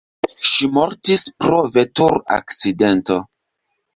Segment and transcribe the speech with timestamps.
[0.51, 3.21] Ŝi mortis pro vetur-akcidento.